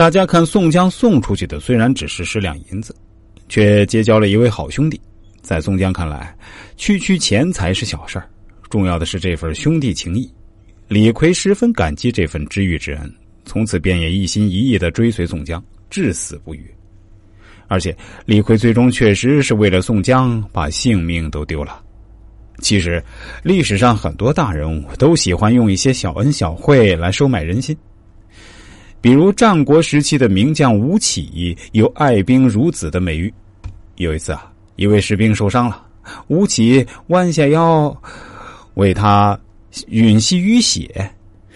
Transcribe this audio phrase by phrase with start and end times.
[0.00, 2.96] 大家看宋江送出去的虽然只是十两银子，
[3.50, 4.98] 却结交了一位好兄弟。
[5.42, 6.34] 在宋江看来，
[6.78, 8.26] 区区钱财是小事儿，
[8.70, 10.26] 重要的是这份兄弟情谊。
[10.88, 16.64] 李逵十分感激这份知遇之恩，从此便也一心一意的追随宋江，至死不渝。
[17.68, 17.94] 而且
[18.24, 21.78] 李逵最终确实是为了宋江把性命都丢了。
[22.60, 23.04] 其实，
[23.42, 27.76] 历史上很多大人物都喜欢用一些小恩小惠来收买人心。
[29.00, 33.32] 比如战国时期的名将吴起，有爱兵如子的美誉。
[33.96, 35.82] 有一次啊，一位士兵受伤了，
[36.28, 37.94] 吴起弯下腰
[38.74, 39.38] 为他
[39.72, 41.10] 吮吸淤血。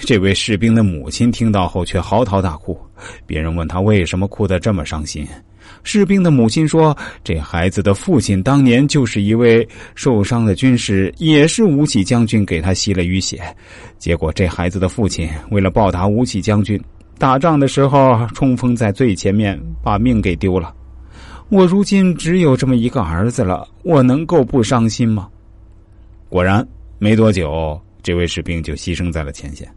[0.00, 2.78] 这位士兵的母亲听到后却嚎啕大哭。
[3.26, 5.26] 别人问他为什么哭得这么伤心，
[5.84, 13.40] 士兵的母亲说：“这孩子的父亲当年就是一位受伤的军士，也是吴起将军给他吸了淤血。
[13.96, 16.80] 结果这孩子的父亲为了报答吴起将军。”
[17.18, 20.72] 打仗的时候冲锋在最前面，把命给丢了。
[21.48, 25.28] 我如今只有这么一个儿子了，我能够不伤心吗？
[26.28, 26.66] 果然，
[26.98, 29.68] 没多久，这位士兵就牺牲在了前线。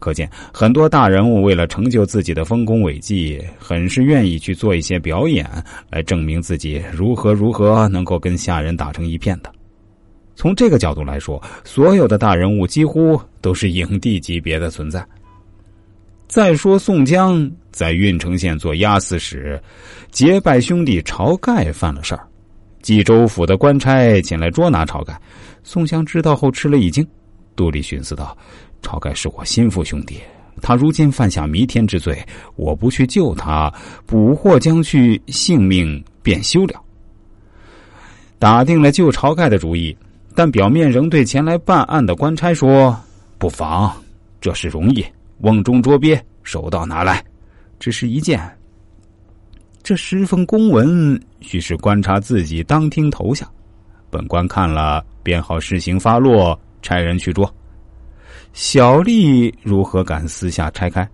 [0.00, 5.48] 可见，很多大人物为了成就自己的丰功伟绩，很是愿意去做一些表演，
[5.90, 9.52] 来证明自己如何如何能够跟下人打成一片的。
[10.34, 15.06] 从这个角度来说，所有的大人物几乎都是影帝级别的存在。
[16.34, 19.62] 再说宋江在郓城县做押司时，
[20.10, 22.26] 结拜兄弟晁盖犯了事儿，
[22.82, 25.16] 冀州府的官差前来捉拿晁盖。
[25.62, 27.06] 宋江知道后吃了一惊，
[27.54, 28.36] 肚里寻思道
[28.82, 30.18] ：“晁盖是我心腹兄弟，
[30.60, 32.20] 他如今犯下弥天之罪，
[32.56, 33.72] 我不去救他，
[34.04, 36.82] 捕获将去，性命便休了。”
[38.40, 39.96] 打定了救晁盖的主意，
[40.34, 42.98] 但表面仍对前来办案的官差说
[43.38, 43.94] ：“不妨，
[44.40, 45.06] 这事容易。”
[45.44, 47.22] 瓮中捉鳖，手到拿来，
[47.78, 48.40] 只是一件。
[49.82, 53.46] 这十封公文，须是观察自己当听投下，
[54.08, 57.54] 本官看了便好施行发落，差人去捉。
[58.54, 61.06] 小吏如何敢私下拆开？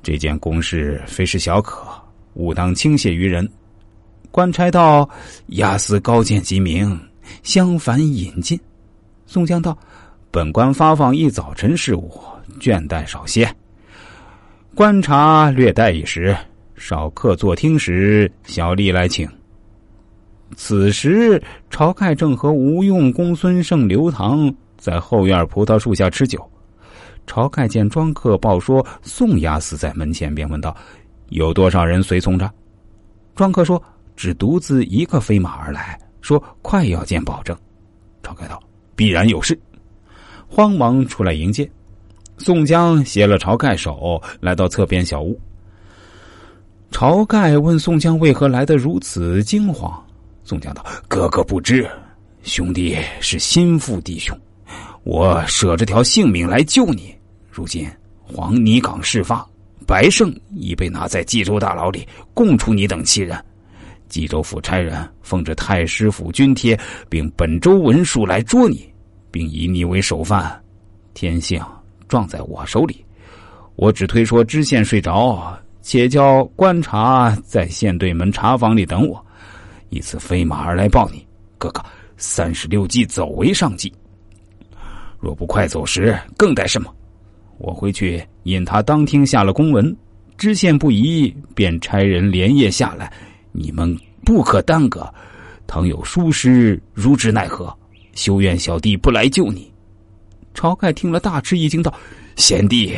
[0.00, 1.88] 这件公事非是小可，
[2.34, 3.48] 勿当轻泄于人。
[4.30, 5.08] 官差道
[5.58, 6.96] ：“押司高见及明，
[7.42, 8.60] 相反引进。”
[9.26, 9.76] 宋江道
[10.34, 12.10] ：“本官发放一早晨事务。”
[12.60, 13.48] 倦怠少些，
[14.74, 16.36] 观察略待一时，
[16.76, 19.28] 少客坐听时，小吏来请。
[20.56, 21.40] 此时，
[21.70, 26.44] 晁盖正和吴用、公孙胜、刘唐在后院葡萄树下吃酒。
[27.26, 30.76] 晁盖见庄客报说宋押司在门前，便问道
[31.30, 32.50] ：“有多少人随从着？”
[33.34, 33.82] 庄客说
[34.14, 37.56] ：“只独自一个飞马而来，说快要见保证。”
[38.22, 38.62] 晁盖道
[38.94, 39.58] ：“必然有事。”
[40.54, 41.68] 慌忙出来迎接。
[42.38, 45.36] 宋江携了晁盖手，来到侧边小屋。
[46.92, 49.92] 晁盖问宋江为何来得如此惊慌。
[50.44, 51.90] 宋江道：“哥哥不知，
[52.44, 54.38] 兄弟是心腹弟兄，
[55.02, 57.12] 我舍着条性命来救你。
[57.50, 57.84] 如今
[58.22, 59.44] 黄泥岗事发，
[59.84, 63.36] 白胜已被拿在冀州大牢里，供出你等七人。
[64.08, 66.78] 冀州府差人奉着太师府军帖，
[67.08, 68.88] 并本州文书来捉你，
[69.34, 70.62] 并以你为首犯。
[71.12, 71.60] 天性。”
[72.06, 73.02] 撞在我手里，
[73.76, 79.26] 我只推说知县睡着，且叫观察在县对门茶房里等我，
[79.88, 81.26] 以此飞马而来报你
[81.58, 81.82] 哥哥。
[82.18, 83.92] 三十六计走为上计，
[85.18, 86.94] 若不快走时，更待什么？
[87.58, 89.96] 我回去引他当厅下了公文，
[90.36, 93.10] 知县不疑，便差人连夜下来。
[93.50, 95.12] 你们不可耽搁，
[95.66, 97.76] 倘有疏失，如之奈何？
[98.14, 99.72] 休怨小弟不来救你。
[100.54, 101.92] 晁盖听了，大吃一惊，道
[102.36, 102.96] ：“贤弟，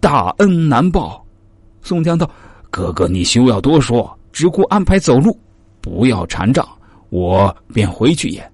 [0.00, 1.24] 大恩难报。”
[1.82, 2.28] 宋江道
[2.70, 5.38] ：“哥哥，你休要多说，只顾安排走路，
[5.80, 6.66] 不要缠账，
[7.10, 8.52] 我便回去也。”